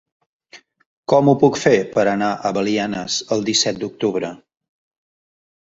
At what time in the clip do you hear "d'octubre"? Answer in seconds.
3.85-4.33